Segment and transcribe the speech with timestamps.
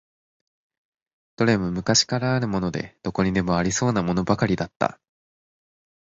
[1.35, 4.99] どれも昔からあるもので、どこにでもありそうなものばかりだった。